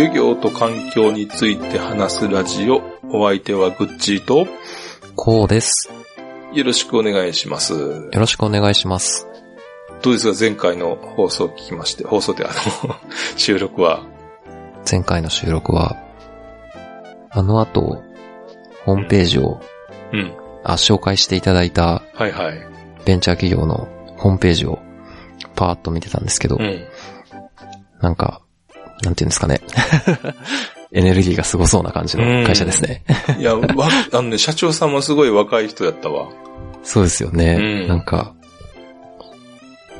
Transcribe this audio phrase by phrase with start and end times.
[0.00, 2.80] 漁業と環境について話すラジオ。
[3.12, 4.46] お相手はグッチーと、
[5.14, 5.90] こうです。
[6.54, 7.74] よろしくお願いします。
[7.74, 9.29] よろしくお願いします。
[10.02, 10.36] どうですか？
[10.38, 12.94] 前回の放送を聞きまして、放送であの、
[13.36, 14.02] 収録は。
[14.90, 15.96] 前回の収録は、
[17.30, 18.02] あの後、
[18.84, 19.60] ホームページを、
[20.12, 20.32] うん。
[20.64, 22.66] あ、紹介していただいたはいはい。
[23.04, 24.78] ベンチャー企業のホームページを
[25.54, 26.84] パーッと見てたんですけど、うん。
[28.00, 28.40] なんか、
[29.02, 29.60] なんていうんですかね。
[30.92, 33.04] エネルギーがすごそうな感じの会社ですね。
[33.38, 33.62] いや、わ、
[34.12, 36.28] あのね、社長さんもすごい若い人やったわ。
[36.82, 37.56] そうですよね。
[37.84, 38.34] うんなんか、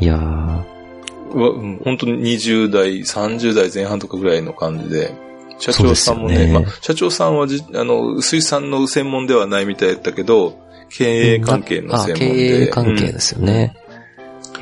[0.01, 5.15] いやー、わうん、本当に20代、30代前半とかぐらいの感じで、
[5.59, 6.53] 社長さんもね、ね。
[6.53, 10.59] まあ、社長さんはじ、あの、水産の専門ではないみたいだったけど、
[10.89, 12.63] 経営関係の専門で。
[12.65, 13.77] 営関係ですよね。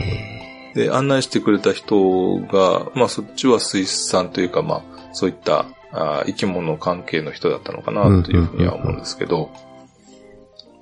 [0.01, 0.39] え
[0.75, 9.51] で、案内してくれた人が、まあそっちは水産というか、まあそういったあ生き物関係の人だったのかなというふうには思うんですけど、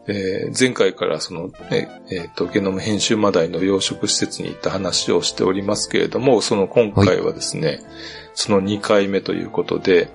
[0.09, 7.81] えー前回からその、ねえっ、と、ゲノム編集マダイの養殖施設に行った話をしておりますけれども、その今回はですね、
[8.35, 10.09] その2回目ということで、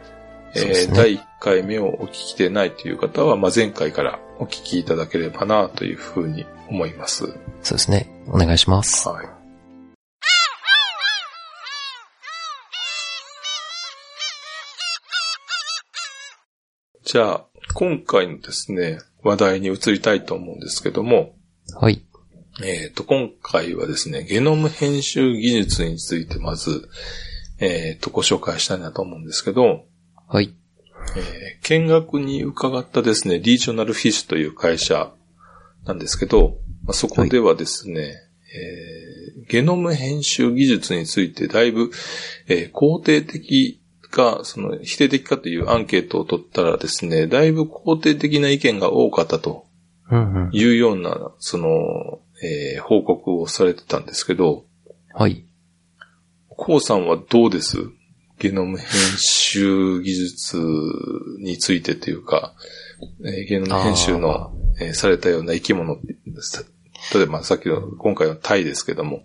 [0.54, 7.26] ですね第1回目をお聞きでないという方は、まあ前回からお聞きいただければなというふうに思います。
[7.26, 8.10] ーそうですね。
[8.28, 9.08] お願いします。
[9.08, 9.28] はい。
[17.04, 21.36] じゃあ、今回のですね、話題に移りたいと思うんですけども、
[21.80, 22.02] はい。
[22.64, 26.90] えっ、と、今回はですね、ゲノム編集技術についてまず、
[27.60, 29.86] えっ、と、ご紹介したいなと思うんですけど、
[30.28, 30.54] はい。
[31.16, 35.12] えー見学に伺ったですね、リージョナルフィッシュという会社
[35.86, 38.16] なんですけど、まあ、そこではですね、
[38.54, 39.02] えー
[39.48, 41.92] ゲノム編集技術についてだいぶ、
[42.48, 43.81] えー肯定的
[44.12, 49.66] か、その否定的かというアンケートを取ったらですね、だいぶ肯定的な意見が多かったと
[50.12, 50.50] うんうん。
[50.52, 51.70] いうような、その、
[52.44, 54.66] えー報告をされてたんですけど、
[55.14, 55.46] はい。
[56.50, 57.78] コウさんはどうです？
[58.40, 60.58] ゲノム編集技術
[61.40, 62.54] についてというか、
[63.24, 66.66] えーゲノム編集の、えーされたような生き物です。
[67.14, 69.24] 例えばさっきの、今回のタイですけども、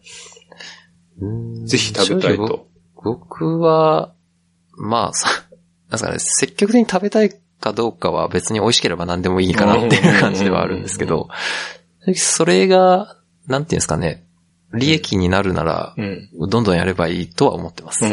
[1.65, 2.69] ぜひ食べたいと。
[3.03, 4.15] 僕は、
[4.77, 5.29] まあ、さ、
[5.91, 11.29] なんですかね、積極的に食べたいかどうかは別に美味しければ何でもいいかなっていう感じではあるんですけど、
[12.15, 13.17] それが、
[13.47, 14.25] なんていうんですかね、
[14.75, 16.29] 利益になるなら、うん。
[16.49, 18.05] どんどんやればいいとは思ってます。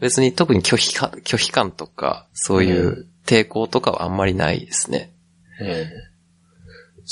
[0.00, 5.12] 別に特に拒否感、拒否感とか、そういう抵抗とかはあんまりないですね。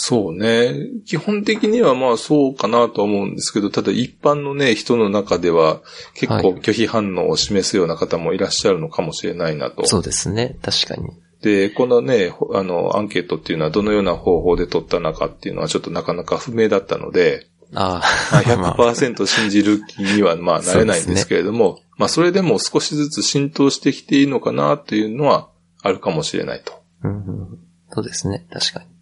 [0.00, 0.74] そうね。
[1.06, 5.80] 基本的にはまあそうかなと思うんですけど、ただ一般のね、人の中では
[6.14, 9.84] 結構拒否反応を示すような方もいらっしゃるのかもしれないなと。
[9.88, 11.10] そうですね、確かに。
[11.42, 18.00] で、このね、ほあの、アンケートっていうのはどのような方法で取ったのかっていうのはちょっとなかなか不明だったので、あ
[18.30, 25.48] まああ、まあ 100%信じる気にはまあなれないんですけれども、まあそれでも少しずつ浸透してきていいのかなっていうのは
[25.82, 26.72] あるかもしれないと。
[27.02, 27.14] うんう
[27.54, 27.58] ん
[27.90, 28.97] そうですね、確かに。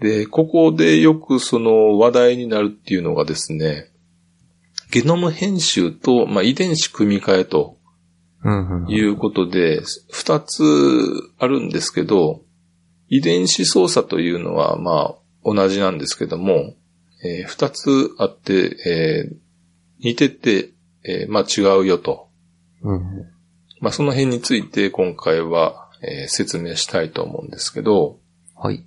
[0.00, 3.90] で、ここでよくその話題になるっていうのがですね、
[4.90, 7.76] ゲノム編集と、まあ、遺伝子組み換えと
[8.88, 10.62] いうことで、二つ
[11.38, 12.42] あるんですけど、
[13.08, 16.74] 遺伝子操作というのは、まあ、同じなんですけども、
[17.22, 19.36] えー二つあって、えー
[20.02, 20.70] 似てて、
[21.04, 22.28] えーまあ違うよと。
[22.82, 23.26] うんうん
[23.82, 28.18] まあその辺について今回は、えー説明したいと思うんですけど、
[28.54, 28.84] はい。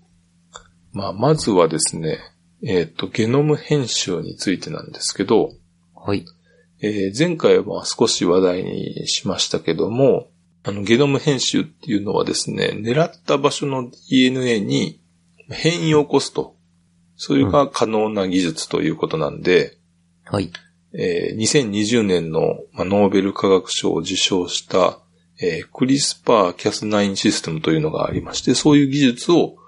[0.93, 2.19] まあまずはですね、
[2.65, 5.51] えっ、と、ゲノム編集についてなんですけど、
[5.95, 6.25] はい。
[6.81, 10.27] えー前回は少し話題にしましたけども、
[10.63, 15.01] あの、ゲノム編集っていうのはですね、狙った場所の DNA に
[15.49, 16.55] 変異を起こすと。
[17.15, 19.77] それが可能な技術ということなんで、
[20.25, 20.51] はい。
[20.93, 24.99] えー2020年の、まあ、ノーベル化学賞を受賞した、
[25.41, 29.62] えークリスパーキャス9システムというのがありまして、そういう技術をえー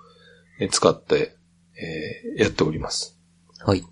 [0.71, 1.35] 使って、
[1.77, 3.17] えーやっております。
[3.59, 3.83] はい。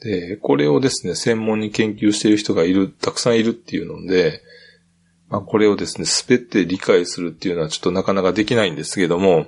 [0.00, 4.42] で、これをですね、専門に研究している人がいる、たくさんいるっていうので、
[5.28, 9.46] まあ、これをですね、すべて理解するっていうのはちょっとなかなかできないんですけども、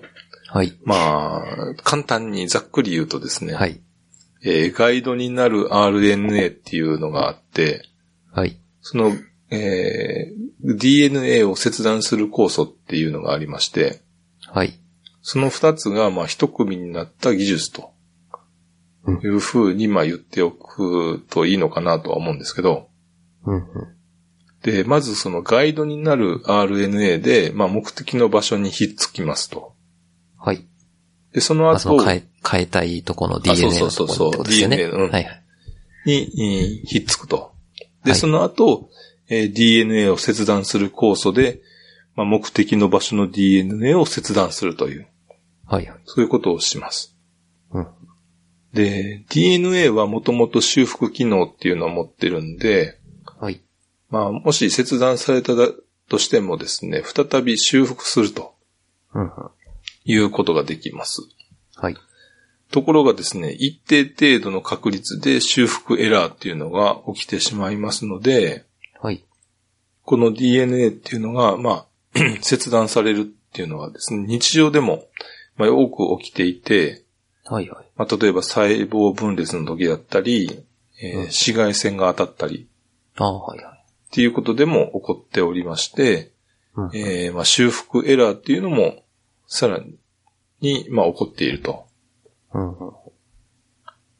[0.48, 0.72] はい。
[0.82, 3.80] まあ、簡単にざっくり言うとですね、はい。
[4.42, 7.82] えーガイドになる RNA っていうのがあって、
[8.32, 8.58] はい。
[8.80, 9.12] その、
[9.50, 14.00] えー DNA を切断する酵素っていうのがありまして、
[14.46, 14.80] はい。
[15.28, 17.92] その二つが、まあ、一組になった技術と
[19.06, 22.88] うんいうふうに、まあ、言っておくといいのかなとは思うんですけど、
[23.44, 23.62] うんうん。
[24.62, 29.74] で、まずそのガイドになる RNA で、まあ、目的の場所にひっつきますと。
[30.38, 30.64] はい。
[31.32, 34.76] で、そのあ、その後変え、変えたいとこの DNA のところにってことですよね。
[34.76, 35.42] そうそうそう DNA うんはいはい。
[36.04, 37.50] にえーひっつくと。
[38.04, 38.90] で、はいその後、
[39.28, 41.62] えー DNA を切断する酵素で、
[42.16, 45.06] まあ、目的の場所の DNA を切断するという、
[45.66, 46.00] はいはい。
[46.04, 47.16] そういうことをします。
[47.72, 47.86] うん。
[48.72, 52.98] で、DNA はもともと修復機能っていうのを持ってるんで、
[53.40, 53.60] はい。
[54.10, 55.54] まあ、もし切断された
[56.08, 58.54] としてもですね、再び修復すると
[59.14, 59.30] うんうん。
[60.04, 61.22] いうことができます。
[61.74, 61.96] はい。
[62.70, 68.64] ところがですね、一定程度の確率で修復エラーっていうのが起きてしまいますので、
[69.00, 69.24] はい。
[70.02, 71.86] この DNA っていうのが、まあ、
[72.40, 75.04] 切断されるっていうのはですね、日常でも、
[75.56, 77.04] まあ、多く起きていて、
[77.44, 77.86] はいはい。
[77.96, 80.64] まあ、例えば細胞分裂の時だったり、
[81.00, 82.68] えーうん紫外線が当たったり
[83.16, 83.76] ああ、はいはい。
[83.76, 86.32] っていうことでも起こっておりまして、
[86.74, 89.02] うんえーまあ、修復エラーっていうのも
[89.46, 89.80] さら
[90.60, 91.86] に、まあ、起こっていると。
[92.52, 92.92] うんうん。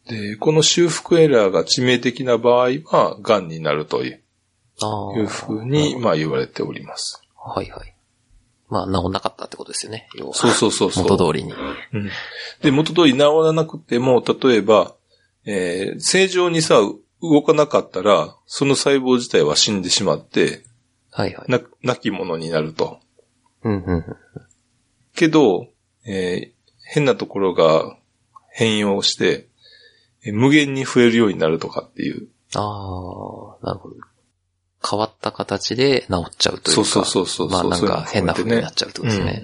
[0.09, 4.23] で、この修復エラーが致命的な場合は、癌になるという
[4.81, 5.19] ああ。
[5.19, 7.23] いうふうに、まあ、言われております。
[7.37, 7.96] はいはい。
[8.69, 10.09] まあ、治んなかったってことですよね。
[10.17, 11.05] 要はそうそうそうそう。
[11.05, 11.53] 元通りに。
[11.53, 11.55] う
[11.99, 12.11] ん
[12.63, 14.95] で、元通り治らなくても、例えば、
[15.45, 16.81] えー正常にさ、
[17.23, 20.65] 動かなかったら、その細胞自体は死んでしまって、
[21.13, 21.51] はいはい。
[21.51, 22.99] な、亡き者になると。
[23.63, 24.05] うんうんうん。
[25.15, 25.69] けど、
[26.05, 26.57] えー
[26.89, 27.97] 変なところが
[28.53, 29.49] 変容して、
[30.25, 32.29] えー無限に増えるようになるとかっていう。
[32.55, 33.97] ああ、なるほど。
[34.89, 36.83] 変わった形で治っちゃうというか。
[36.83, 39.43] そうそうそうそうまあなんそういうのか変な風になっちゃうってことですね。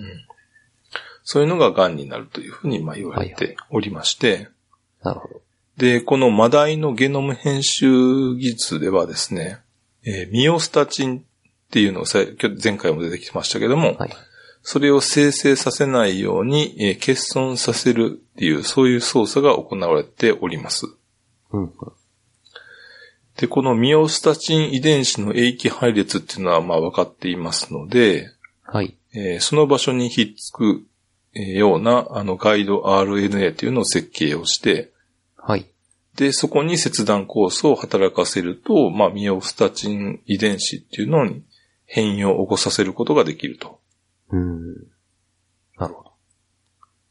[1.24, 4.48] そういうのが癌になるというふうにまあ言われておりまして、
[5.02, 5.40] なるほど。
[5.76, 9.58] で、このマダイのゲノム編集技術ではですね、
[10.04, 11.22] えーミオスタチンっ
[11.70, 12.18] ていうのをさ
[12.62, 14.10] 前回も出てきてましたけども、はい。
[14.64, 20.86] それを生成させないように、えー欠損させるっていう、そういう操作が行われております。
[21.52, 21.70] うんうん。
[23.42, 28.30] で、このミオスタチン遺伝子の塩基配列っていうのはまあ分かっていますので、
[28.62, 28.96] はい。
[29.14, 30.86] えーその場所にひっつく
[31.34, 34.92] えーようなあのガイド RNA っていうのを設計をして、
[35.36, 35.66] はい。
[36.14, 41.42] で、そこに切断酵素を働かせると、まあ、ミオスタチン遺伝子っていうのに
[41.84, 43.80] 変異を起こさせることができると。
[44.30, 44.74] うん。
[45.76, 46.12] なるほど。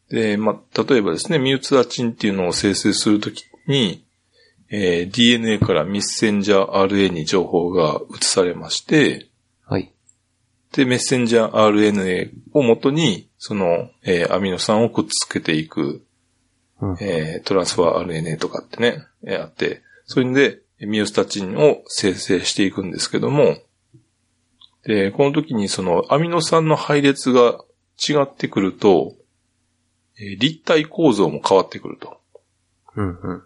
[0.09, 4.05] で、まあ、例えばですね、ミューツアチンっていうのを生成するときに、
[4.71, 9.27] えー DNA からメッセンジャー RNA に情報が移されまして、
[9.65, 9.91] はい。
[10.71, 16.05] で、メッセンジャー RNA をもとに、その、えーアミノ酸をくっつけていく、
[16.79, 16.97] うん。
[17.01, 23.57] えートランスファー RNA とかってね、えーあって、それで、ミオスタチンを生成していくんですけども、
[24.83, 27.59] で、この時にそのアミノ酸の配列が
[27.99, 29.15] 違ってくると、
[30.17, 32.21] えー立体構造も変わってくると。
[32.95, 33.43] うんうん。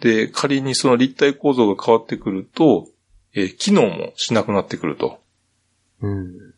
[0.00, 2.88] で、仮にその立体構造が変わってくると、
[3.32, 5.20] えー機能もしなくなってくると
[6.02, 6.54] うん。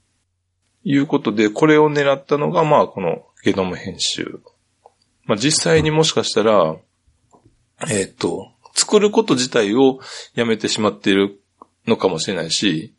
[0.84, 4.40] いうことで、これを狙ったのが、まあ、このゲノム編集。
[5.24, 6.76] まあ、実際にもしかしたら、
[7.88, 10.00] えーっと、作ること自体を
[10.34, 11.40] やめてしまっている
[11.86, 12.94] のかもしれないし、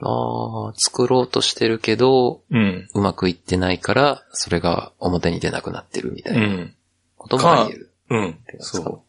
[0.00, 2.88] ああ、作ろうとしてるけど、うん。
[2.94, 6.74] うまくいってないから、それが表に出なくなってるみたいうなん
[7.16, 7.90] こともあり得る。
[8.10, 8.38] うん。
[8.60, 9.07] そう。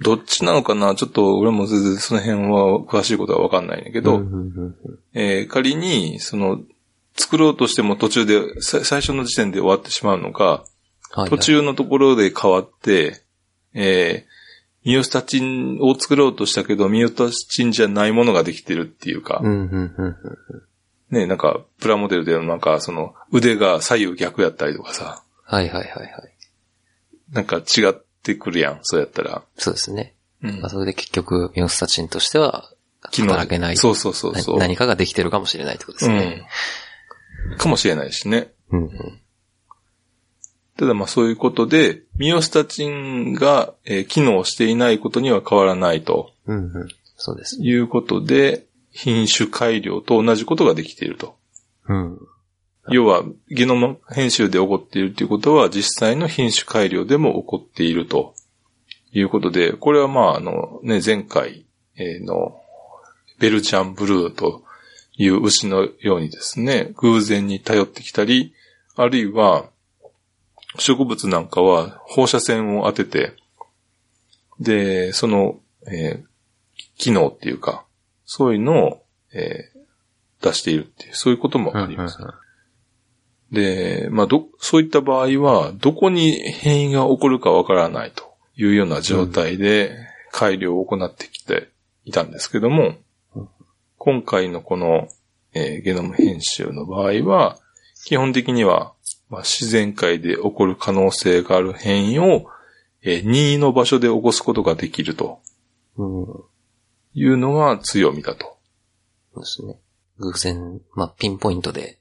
[0.00, 0.94] どっちなのかな？
[0.94, 4.22] ちょっと俺も全然その辺は詳しいことはわかんないんだけど、
[5.12, 6.60] えー仮に、その、
[7.16, 10.64] 作ろうとしても途中で、さ最初の時点で終わってしまうのか、
[11.28, 13.22] 途中のところで変わって、
[13.74, 14.34] えー
[14.86, 19.40] ミオスタチンを作ろうとしたけど、ミオスタチンじゃないものができてるっていうか。
[21.10, 26.12] ね、なんか、プラモデルでなんか、その、腕が左右逆やったりとかさ、はいはいはいはい。
[27.32, 29.42] なんか違ってくるやん、そうやったら。
[29.56, 30.14] そうですね。
[30.42, 32.70] うんまあ、それで結局、ミオスタチンとしては、
[33.10, 33.76] 機能働けない。
[33.76, 34.54] そうそうそうそう。
[34.56, 36.46] な何かができてるかもしれないってことですね。
[37.52, 37.58] うん。
[37.58, 38.52] かもしれないしね。
[38.70, 39.20] うんうん。
[40.76, 46.88] ただまあそういうことで、ミオスタチンが、えー機能していないことには変わらないとうんうん。
[47.16, 47.58] そうです。
[47.60, 51.36] いうことで、品種改良と同じことができていると。
[51.88, 52.18] うん。
[52.88, 58.34] 要は、ゲノム編集で起こっているということは、実際の品種改良でも起こっていると
[59.12, 61.64] いうことで、これはまあ、あの、ね、前回
[61.96, 62.60] の、
[63.38, 64.62] ベルチャンブルーと
[65.16, 68.54] いう牛のようにですね、偶然に頼ってきたり、
[68.96, 69.70] あるいは、
[70.78, 73.32] 植物なんかは放射線を当てて、
[74.60, 76.24] で、その、えー、
[76.98, 77.84] 機能っていうか、
[78.26, 82.18] そういうのを、えー、出しているっていう、そういうこともあります。
[83.54, 89.96] で、まあ、ど、そういった場合は、どこに変異が起こるかわからないというような状態で
[90.30, 91.70] 改良を行ってきて
[92.04, 92.96] いたんですけども、
[93.96, 95.08] 今回のこの、
[95.54, 97.58] えー、ゲノム編集の場合は、
[98.04, 98.92] 基本的には、
[99.30, 102.46] まあ、自然界で起こる可能性がある変異を、
[103.02, 105.40] えー、任意の場所で起こすことができると。
[107.14, 108.56] いうのが強みだと。
[109.34, 109.80] そうですね。
[110.18, 111.98] 偶然、まあ、ピンポイントで、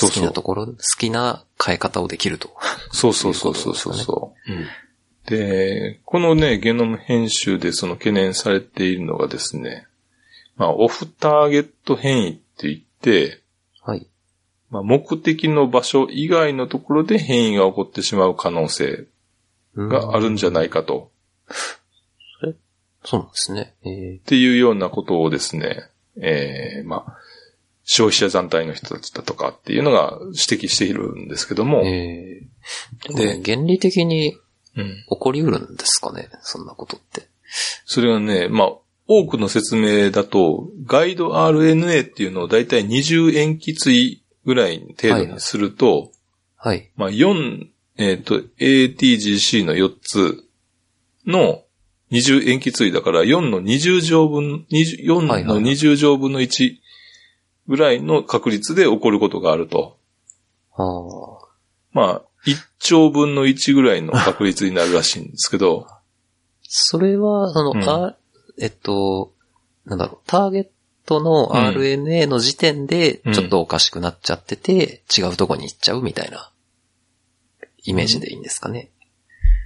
[0.00, 2.50] 好きなところ、そうそう好きな変え方をできると。
[2.92, 4.66] そうそうそうそうそうそう、ねうん、
[5.26, 9.86] で、このね、ゲノム編集でその懸念されているのがですね、
[10.56, 13.42] まあ、オフターゲット変異って言って、
[13.82, 14.06] はい。
[14.70, 19.06] まあ、目的の場所以外のところで変異が起こってしまう可能性
[19.76, 21.10] があるんじゃないかと。
[22.46, 22.54] え？
[23.04, 23.74] そうなんですね。
[23.84, 27.18] えー、っていうようなことをですね、えー、まあ、
[27.84, 31.82] 消費者団体の人たちだとかっていうのが指摘しているんですけども。
[31.84, 34.38] えー、で、原理的に起
[35.06, 37.28] こりうるんですかね、うん、そんなことって。
[37.84, 38.72] それはね、まあ、
[39.06, 46.10] 多くの説明だと、ガイド RNA っていうのをだいたい20塩基対ぐらい程度にすると、
[46.56, 46.76] はい。
[46.78, 47.66] はい、まあ、4、
[47.98, 50.42] えっ、ー、と、ATGC の4つ
[51.26, 51.62] の
[52.10, 56.76] 20塩基対だから4の20乗分、4の20乗分の1
[57.68, 59.96] ぐらいの確率で起こることがあると。
[60.72, 61.46] はあ、
[61.92, 65.86] まあ、1兆分の1ぐらいの確率になるらしいんですけど。
[66.62, 68.16] それは、その、うん、あ、
[68.58, 69.32] えっと、
[69.86, 70.68] なんだろう、ターゲッ
[71.06, 76.50] トの RNA の時点でちょっとおかしくなっちゃってて、うん、違うとこに行っちゃうみたいな
[77.84, 78.90] イメージでいいんですかね。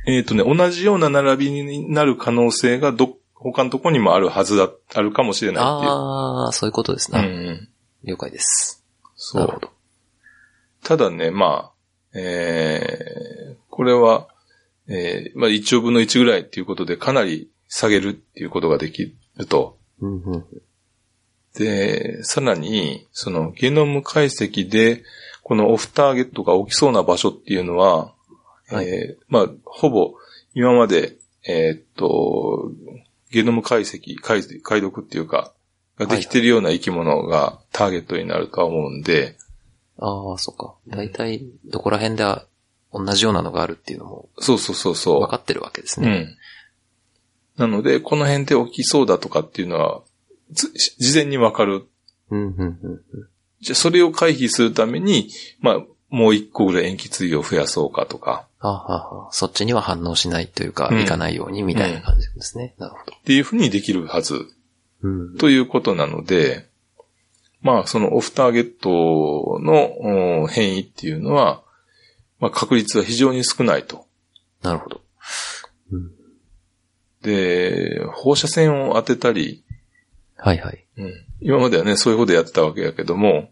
[0.06, 5.90] うん、えっ、ー、とね、同じような並びになる可能性がど、他のとこにもあるはずだ、あるかもしれないっていう。
[5.90, 7.20] ああ、そういうことですね。
[7.20, 7.67] うん
[8.04, 8.84] 了解です。
[9.16, 9.40] そう。
[9.42, 9.70] なるほど。
[10.82, 14.28] ただね、まあ、えー、これは、
[14.88, 19.76] えー、まあ1億分の1ぐらいっていうことでかなり下げるっていうことができると。
[21.54, 25.02] で、さらに、そのゲノム解析で、
[25.42, 28.12] このオフターゲットが起きそうな場所っていうのは、
[28.68, 30.14] はい、えー、まあ、ほぼ
[30.54, 32.70] 今まで、えー、っと、
[33.30, 35.52] ゲノム解析、解解読っていうか、
[35.98, 39.36] ができてるような生き物がターゲットになるとは思うんで。
[39.98, 40.74] ああ、そっか。
[40.86, 42.46] 大体、どこら辺では
[42.92, 44.28] 同じようなのがあるっていうのも。
[44.38, 45.20] そうそうそうそう。
[45.20, 46.36] 分かってるわけですね。
[47.58, 47.70] うん。
[47.70, 50.02] なので、この辺で起きそうだとかっていうのは、
[50.50, 51.86] 事前にわかる。
[52.30, 53.00] うんうんうん
[53.60, 58.46] じゃあ、それを回避するために、まあ、もう一個ぐらい塩基対を増やそうかとか。
[58.60, 62.74] あははそっちには反応しないというか、うん、いかないようにみたいな感じですね。
[62.78, 63.16] うん、なるほど。
[63.16, 64.46] っていうふうにできるはず。
[65.38, 66.68] ということなので、
[67.60, 71.62] まあ、そのオフターゲットの変異っていうのは、
[72.40, 74.06] まあ、確率は非常に少ないと。
[74.62, 75.00] なるほど。
[75.92, 76.10] うん、
[77.22, 79.64] で、放射線を当てたり、
[80.36, 80.86] はいはい。
[80.96, 83.50] うん、今まではね、そういうことやってたわけやけども、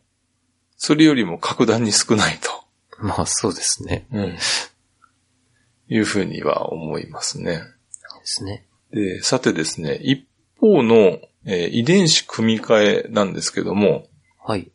[0.77, 2.51] それよりも格段に少ないと。
[2.99, 4.07] まあ、そうですね。
[4.13, 4.39] うん。
[5.89, 7.57] いうふうには思いますね。
[7.57, 7.63] で
[8.25, 8.67] すね。
[8.93, 10.27] で、さてですね、一
[10.61, 14.07] 方のえー、遺伝子組み換えなんですけども、
[14.45, 14.71] はい。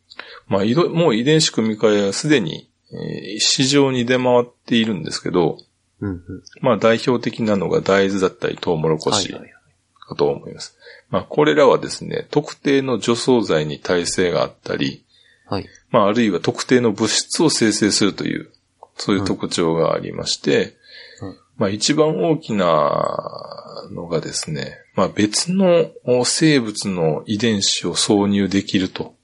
[0.48, 5.58] まあ、もう遺伝子組み換えはすでに、えー、市場に出回っているんですけど、
[6.00, 6.22] うんうん、
[6.60, 10.76] まあ代表的なのが大豆だったりトウモロコシかと思います。
[11.10, 15.04] まあこれらはですね、特定の除草剤に耐性があったり、
[15.46, 15.66] はい。
[15.90, 18.50] まああるいは特定の物質を生成するという、
[18.96, 20.76] そういう特徴がありまして、
[21.20, 25.90] うん、まあ一番大きなのがですね、まあ別の
[26.24, 29.14] 生物の遺伝子を挿入できると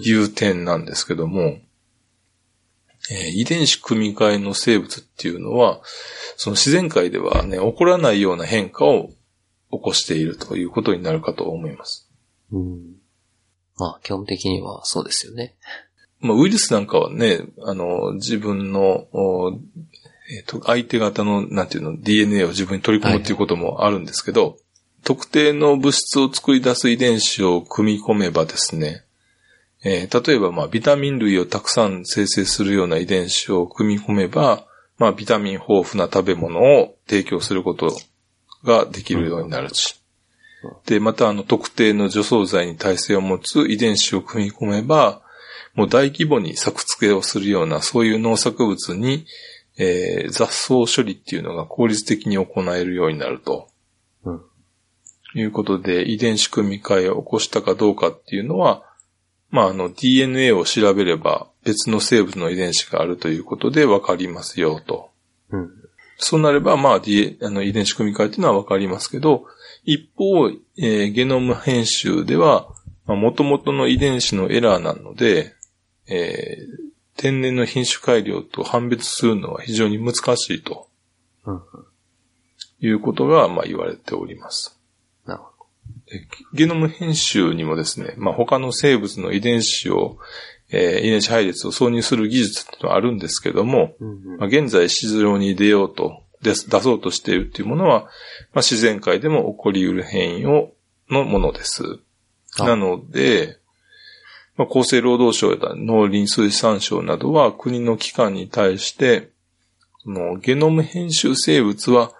[0.00, 1.58] いう点なんですけども、
[3.10, 5.80] えー、遺伝子組み換えの生物っていうのは、
[6.36, 9.08] その自然界ではね、起こらないような変化を
[9.70, 12.08] 起こしているということになるかと思います。
[12.52, 12.96] うん、
[13.76, 15.56] まあ基本的にはそうですよね。
[16.20, 19.06] まあウイルスなんかはね、あの、自分の
[20.30, 24.58] えっ、ー、と、相手方の、なんていうの、DNA を自分に取り込むっていうこともあるんですけど、はい、
[25.04, 29.04] 特定の物質を作り出す遺伝子を組み込めばですね、
[29.84, 34.66] えー例えば、まあ、ビタミン類をたくさん生成するような遺伝子を組み込めば、
[34.98, 37.96] まあ、ビタミン豊富な食べ物を提供すること
[38.64, 39.98] ができるようになるし。
[40.86, 45.22] で、また、あの、特定の除草剤に耐性を持つ遺伝子を組み込めば、
[45.74, 49.26] もう大規模に作付けをするような、そういう農作物に、
[49.76, 53.67] えー雑草処理っていうのが効率的に行えるようになると。
[55.34, 58.82] うんいうことで、遺伝子組み換えを起こしたかどうかっていうのは、
[59.50, 65.10] まあ、あの、DNA を調べれば別の生物の遺伝子があるということでわかりますよと。
[65.50, 65.70] うん。
[66.16, 69.44] そうなれば、まあ、D、あの遺伝子組み換えっていうのはわかりますけど、
[69.84, 72.68] 一方、えーゲノム編集では、
[73.06, 75.54] まあ、元々の遺伝子のエラーなので、
[76.08, 80.86] えー天然の品種改良と判別するのは非常に難しいと
[81.44, 81.60] うん。
[82.80, 84.77] いうことが、まあ、言われております。
[86.52, 90.18] ゲノム編集にもですね、まあ、他の生物の遺伝子を、
[90.70, 94.06] えー遺伝子配列を挿入する技術っていうのはあるんですけども、ど。
[94.06, 98.08] うんうんまあ、現在市場に出ようと、出そうとしているっていうものは、まあ、
[98.56, 100.72] 自然界でも起こり得る変異を、
[101.10, 101.82] のものです。
[102.58, 103.58] あなので、
[104.56, 109.30] まあ、厚生労働省や農林水産省などは国の機関に対して、
[110.02, 112.12] そのゲノム編集生物は、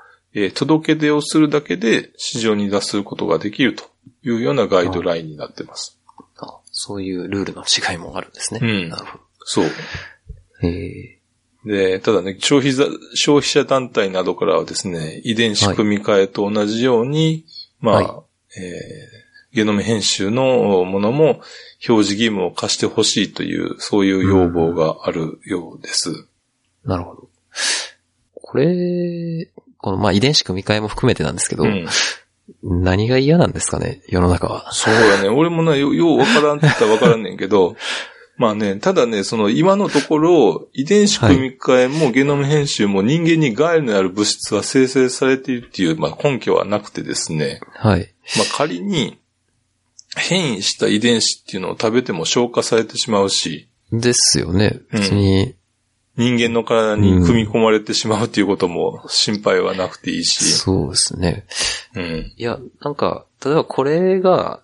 [0.44, 3.84] えー届け出をするだけで市場に出すことができると
[4.22, 5.98] いうようなガイドラインになってます。
[6.38, 8.60] あそういうルールの違いもあるんですね。
[8.62, 9.64] うんなるほそう。
[10.62, 10.68] ど。
[10.68, 11.18] へえ。
[11.64, 17.44] で、ただね、消費者、消費者団体などからはですね、遺伝子組み換えと同じように、
[17.80, 18.24] まあ、は
[18.56, 21.40] いえーゲノム編集のものも
[21.88, 26.26] 表示義務を課してほしいという、そういう要望があるようです。
[26.84, 27.28] なるほど。
[28.34, 29.48] これ、
[29.78, 31.86] このまあ遺伝子組み換えも含めてなんですけど、うん。
[32.62, 34.72] 何が嫌なんですかね、世の中は。
[34.72, 35.28] そうやね。
[35.30, 37.76] 俺もな、よようわからんって言ったらわからんねんけど、
[38.36, 48.14] まあね、ただね、その今のところ、遺伝子組み換えもゲノム編集も人間に害のある物質は生成されているっていう、まあ根拠はなくてですね、はい。
[48.36, 49.18] まあ仮に
[50.16, 54.80] 変異した遺伝子っていうのを食べても消化されてしまうし、ですよね。
[54.92, 55.54] うん別に、
[56.18, 61.46] 人間の体に組み込まれてしまうっていうことも心配はなくていいし、そうですね。
[61.94, 62.32] うん。
[62.36, 64.60] いや、なんか、例えばこれが、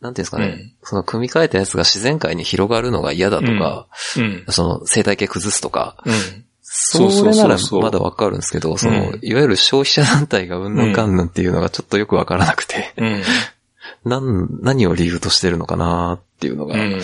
[0.00, 4.44] なんていうんですかね、うんその組み替えたやつが自然界に広がるのが嫌だとか、うん。
[4.48, 6.44] その生態系崩すとか、うん。
[6.62, 13.22] それならまだわかるんですけど、その、うんいわゆる消費者団体がうんぬんかんぬんっていうのがちょっとよくわからなくて、うん。
[14.04, 17.00] なん、何を理由としてるのかなっていうのが、うん。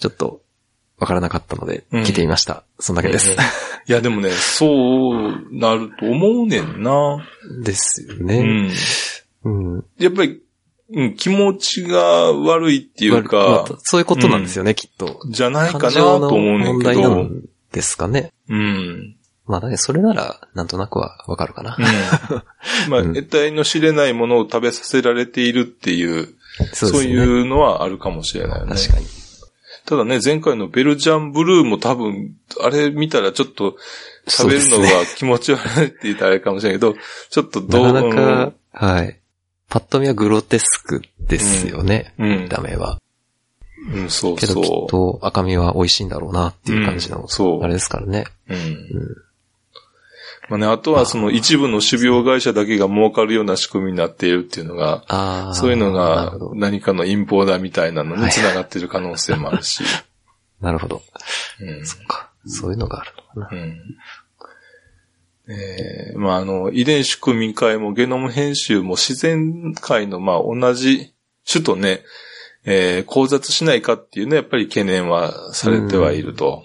[0.00, 0.40] ちょっと
[0.98, 2.64] わからなかったので、うん聞いてみました。
[2.78, 3.30] そんだけです。
[3.30, 7.26] いや、でもね、そうなると思うねんな。
[7.62, 8.42] ですようね。
[8.42, 8.70] ん。
[9.44, 9.84] うん。
[9.98, 10.40] やっぱり、
[10.92, 15.20] うん、気持ちが悪いっていうまかあ、そういうことなんですよね、きっと。
[15.30, 17.00] じゃないかなと思うねん問けど。
[17.00, 18.32] 題なんですかね。
[18.48, 19.16] うん。
[19.46, 21.76] まあ、だそれなら、なんとなくはわかるかな。
[21.78, 22.90] うん。
[22.90, 26.34] まあ、うん得体の知れないものを食べさせられているっていう、
[26.72, 27.10] そうね。
[27.10, 28.74] いうのはあるかもしれないよね。
[28.74, 29.06] 確かに。
[29.86, 33.76] ただね、前回のベルジャンブルーも多分、あれ見たらちょっと
[34.26, 36.94] 食べるのが気持ち悪いって言ったらあれかもしれないけど、
[37.30, 39.20] ちょっとどうなかなか、はい。
[39.68, 42.14] パッと見はグロテスクですよね。
[42.18, 42.98] うん見た目は。
[43.92, 48.24] うん、そうけどきっそと赤身は美味しいんだろうなっていう感じうのんそう、あれですからね。
[48.48, 48.54] う。
[48.54, 49.16] うん。
[50.48, 55.54] まあね、あとはその一部の種苗会社だけが儲かるような仕組みになっているっていうのが、ああ。
[55.54, 56.36] そういうのが。
[56.54, 59.82] 何かの陰謀だみたいなのに繋がっている可能性もあるし。
[60.60, 61.02] なるほど。
[61.60, 62.30] うんそっか。
[62.46, 63.62] そういうのがあるのかな。
[63.62, 63.80] うん
[65.46, 71.12] えーまあ、あの、遺伝子組み換えもゲノム編集も自然界の、まあ、同じ
[71.46, 72.02] 種とね、
[72.64, 76.64] えー交雑しないかっていうね、やっぱり懸念はされてはいると。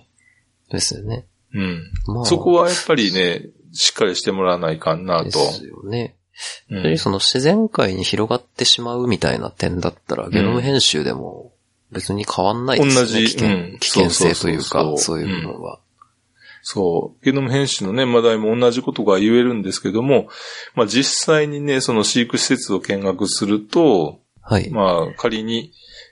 [0.70, 1.26] ですよね。
[1.54, 1.92] うん。
[2.08, 2.26] まあ。
[2.26, 5.40] そこはやっぱりね、しっかりしてもらわないかんなでと。
[5.52, 6.16] すよね。
[6.70, 11.52] うんその自然界に広がってしまうみたいな点だったら、ゲノム編集でも
[11.92, 13.12] 別に変わんないですよね。
[13.12, 15.80] 同じ危険うん危険性というか、そうそうそうそうそういう部分は。
[16.62, 17.26] そう。
[17.26, 20.30] ゲノム編集のね、マダイも同じことが言えるんですけども、
[20.76, 24.70] まあ実際にね、その飼育施設を見学すると、はい。
[24.70, 25.72] まあ仮に、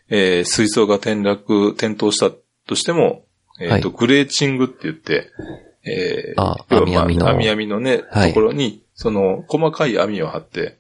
[0.09, 2.31] えー水槽が転落、転倒した
[2.65, 3.25] としても、
[3.59, 5.31] えっ、と、はグレーチングって言って、
[5.87, 10.77] えーあ網網の網網のね、はいところに、その、細かい網を張って、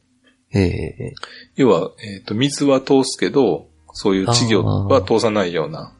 [0.53, 1.13] ええ
[1.55, 5.93] 要は、えっ、と、水は通すけど、そういう稚魚は通さないような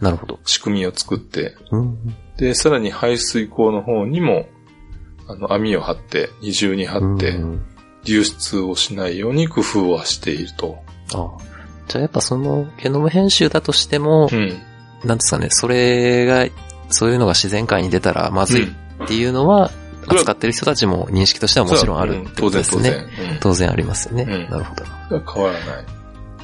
[0.00, 0.38] なるほど。
[0.44, 1.98] 仕組みを作って、うん。
[2.36, 4.46] で、さらに排水口の方にも、
[5.26, 7.62] あの、網を張って、二重に張ってう、ん
[8.04, 10.78] 流出をしないように工夫はしていると。
[11.14, 11.36] あ
[11.88, 14.56] じゃあやっぱそのゲノム編集だとしても、うん。
[15.04, 16.46] なんですかね、それが、
[16.90, 19.70] そういうのが自然界に出たらまずいっていうのは、
[20.06, 22.90] 扱ってる人たちも認識としてはもちろんあるってことですね。
[22.90, 23.38] うん当然、当然。
[23.40, 24.22] 当然ありますよね。
[24.22, 24.84] うんなるほど。
[25.10, 25.24] うん。
[25.26, 25.84] 変わらない。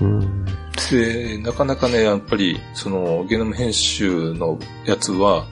[0.00, 0.44] うん。
[0.90, 5.46] で、なかなかね、やっぱり、その、ゲノム編集のやつは、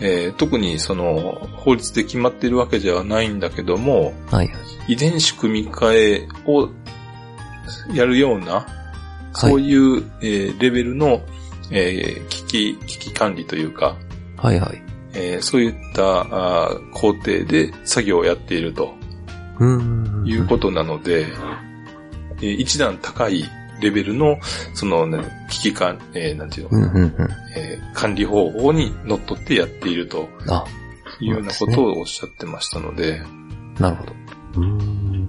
[0.00, 4.50] えー特にその、法律で決まっているわけではないんだけども、はい。
[4.88, 6.68] 遺伝子組み換えを
[7.94, 8.66] やるような、
[9.34, 11.20] そういう、えーレベルの、
[11.70, 13.96] えー危機、危機管理というか、
[14.42, 14.82] はいはい。
[15.14, 18.94] えーそういったあー工程で作業をやっていると
[19.60, 20.24] うん。
[20.26, 21.26] いうことなので、
[22.40, 23.44] えー一段高い
[23.80, 24.38] レベルの、
[24.74, 27.08] その、ね、危機管、えーなんていうの。
[27.56, 30.64] えー管理方法にのっとってやっているとあ、
[31.20, 33.22] いうようなことをおっしゃってましたので、
[33.78, 34.12] なるほど。
[34.56, 35.28] うん。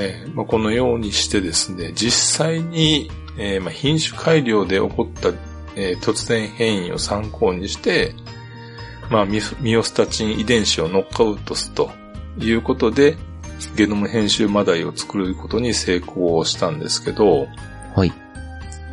[0.00, 5.28] えーまあ、このようにしてですね、実際に、えーまあ、品種改良で起こった、
[5.76, 8.14] えー突然変異を参考にして、
[9.10, 11.90] まあ、ミオスタチン遺伝子をノックアウトすと
[12.38, 13.16] いうことで、
[13.74, 17.48] ゲノム編集マダイを作ることに成功したんですけど、
[17.94, 18.12] はい。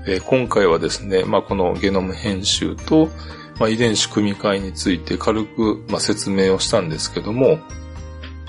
[0.08, 3.10] えー今回はですね、まあ、このゲノム編集と、
[3.60, 7.60] まあ、遺伝子組み換えについて軽く、まあ、説明をしたんですけども、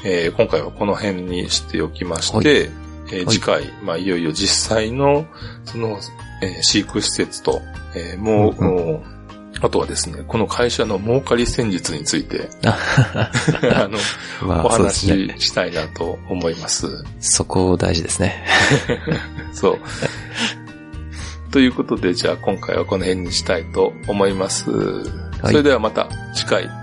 [0.05, 5.27] えー今回はこの辺にしておきまして、はいえーはい次回、まあ、いよいよ実際の、
[5.65, 5.99] その、
[6.43, 7.61] えー飼育施設と、
[7.95, 9.16] えーもう、うんもう
[9.63, 13.99] あとはですね、この会社の儲かり戦術について、あ の、
[14.43, 15.35] お まあ、そうです話ね。
[15.39, 17.05] ししたいなと思います。
[17.21, 18.45] そこ大事ですね。
[19.53, 19.79] そう。
[21.51, 24.65] ということで、じゃあ今回はこの辺にしたいと思います。
[25.43, 26.77] それではまた次回、えー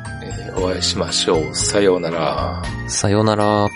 [0.55, 1.55] お会いしましょう。
[1.55, 2.61] さようなら。
[2.87, 3.67] さようなら。